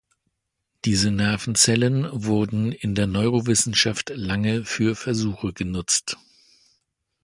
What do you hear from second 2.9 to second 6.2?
der Neurowissenschaft lange für Versuche genutzt.